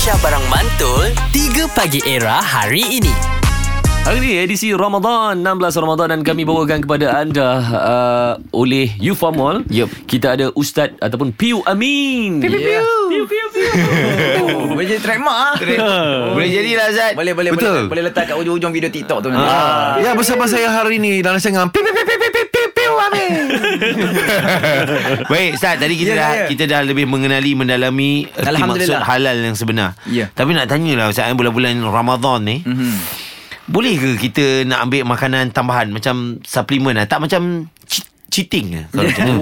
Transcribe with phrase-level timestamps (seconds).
[0.00, 3.12] Aisyah Barang Mantul 3 Pagi Era hari ini
[4.00, 9.60] Hari ini edisi Ramadan 16 Ramadan dan kami bawakan kepada anda uh, oleh Yufa Mall.
[9.68, 9.92] Yup.
[10.08, 12.40] Kita ada Ustaz ataupun Piu Amin.
[12.40, 12.80] Piu piu.
[13.12, 13.70] Piu piu piu.
[14.72, 16.32] Boleh jadi trademark ah.
[16.34, 19.44] Boleh jadilah Zat Boleh boleh Betul boleh boleh letak kat ujung-ujung video TikTok tu nanti.
[19.44, 20.00] Ah.
[20.00, 21.99] Ya bersama saya hari ini dalam sengang piu piu
[23.10, 23.42] amin.
[25.30, 26.46] Baik Ustaz tadi kita Ya, dah ya.
[26.46, 29.02] kita dah lebih mengenali mendalami erti maksud Alhamdulillah.
[29.02, 29.90] halal yang sebenar.
[30.04, 30.26] Ya.
[30.28, 32.94] Tapi nak tanyalah Ustaz eh, bulan-bulan Ramadan ni Mhm.
[33.66, 37.70] boleh ke kita nak ambil makanan tambahan macam suplemen lah tak macam
[38.30, 39.38] cheating kalau macam tu.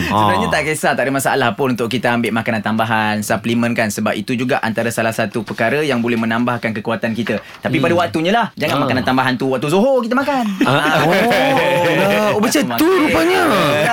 [0.00, 0.08] Sebenarnya
[0.40, 0.52] Ah.
[0.52, 4.34] tak kisah Tak ada masalah pun Untuk kita ambil makanan tambahan Suplemen kan Sebab itu
[4.34, 8.84] juga Antara salah satu perkara Yang boleh menambahkan kekuatan kita Tapi pada waktunya lah Jangan
[8.84, 11.02] makanan tambahan tu Waktu Zohor kita makan ah.
[11.02, 12.30] Oh, lah.
[12.30, 13.40] oh macam tu rupanya.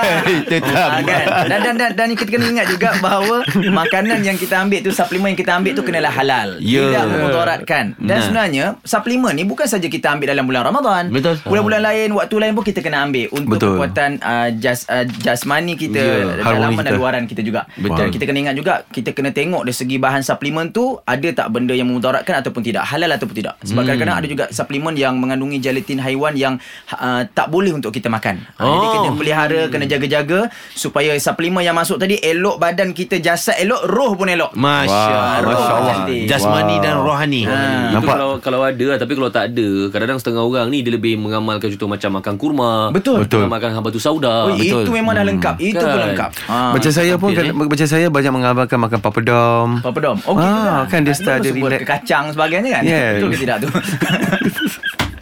[0.51, 0.89] Tetap.
[0.89, 1.23] Ah, kan?
[1.47, 5.33] dan, dan, dan, dan kita kena ingat juga bahawa makanan yang kita ambil tu suplemen
[5.33, 6.57] yang kita ambil tu kenalah halal.
[6.59, 6.83] Ya.
[6.85, 7.85] Tidak memudaratkan.
[7.97, 8.23] Dan Nah.
[8.23, 11.03] sebenarnya suplemen ni bukan saja kita ambil dalam bulan Ramadan.
[11.09, 11.39] Betul.
[11.43, 13.69] Bulan-bulan lain, waktu lain pun kita kena ambil untuk Betul.
[13.75, 16.97] kekuatan uh, jas, uh, jasmani kita Ya, harmoni dalam dan kita.
[16.97, 17.61] luaran kita juga.
[17.73, 17.95] Betul.
[17.97, 21.47] Dan kita kena ingat juga kita kena tengok dari segi bahan suplemen tu ada tak
[21.49, 23.55] benda yang memudaratkan ataupun tidak, halal ataupun tidak.
[23.61, 23.87] Sebab Hmm.
[23.87, 26.53] kadang-kadang ada juga suplemen yang mengandungi gelatin haiwan yang
[26.91, 28.43] uh, tak boleh untuk kita makan.
[28.57, 28.67] Oh.
[28.67, 33.85] Jadi kena pelihara, kena jaga-jaga supaya suplemen yang masuk tadi elok badan kita, jasad elok,
[33.85, 34.51] roh pun elok.
[34.51, 35.53] Masya Wah, Allah.
[35.53, 35.95] Masya Allah.
[36.27, 36.83] Jasmani Wow.
[36.83, 37.41] dan rohani.
[37.43, 37.55] Ha.
[37.87, 38.11] Itu Nampak?
[38.11, 41.69] kalau kalau ada lah, tapi kalau tak ada kadang-kadang setengah orang ni dia lebih mengamalkan
[41.69, 43.23] contoh macam makan kurma Betul.
[43.23, 43.45] Betul.
[43.45, 44.81] makan habatus sauda Oh, betul.
[44.81, 45.55] itu memang dah lengkap.
[45.59, 46.05] Itu pun Kan.
[46.09, 46.29] lengkap.
[46.43, 46.57] Ha.
[46.73, 49.67] Macam saya pun kan, macam saya banyak mengamalkan makan papadom.
[49.79, 50.17] Papadom.
[50.19, 50.89] Okey Ah, juga.
[50.89, 51.81] kan dia Ah, start itu dia relax.
[51.85, 52.83] kacang sebagainya kan?
[52.83, 53.09] Yeah.
[53.15, 53.69] Betul ke tidak tu?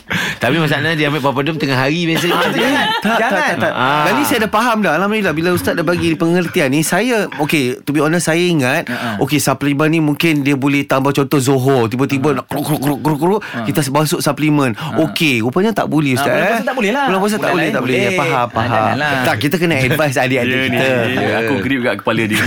[0.37, 2.35] Tapi masalahnya dia ambil papadom tengah hari biasanya.
[2.35, 2.85] Ah, jangan.
[3.01, 3.31] tak, Jangan.
[3.31, 3.73] tak, tak, tak.
[3.73, 4.11] Ah.
[4.11, 4.93] Ni saya dah faham dah.
[4.95, 9.15] Alhamdulillah bila ustaz dah bagi pengertian ni, saya okay, to be honest saya ingat, Ah,
[9.15, 9.15] ah.
[9.17, 13.19] okay suplemen ni mungkin dia boleh tambah contoh Zohor, tiba-tiba nak kruk kruk kruk kruk
[13.19, 14.71] kruk, kita masuk suplemen.
[14.99, 16.27] Okey, rupanya tak boleh ustaz.
[16.27, 16.49] Ah, bulan eh.
[16.51, 17.05] puasa tak boleh lah.
[17.05, 17.97] Bulan puasa tak boleh, tak boleh.
[17.97, 18.05] boleh.
[18.05, 18.85] Ya, faham, Ah, faham.
[19.25, 20.87] Tak, kita kena advise adik-adik Ya, kita.
[21.11, 22.37] ya, aku grip kat kepala dia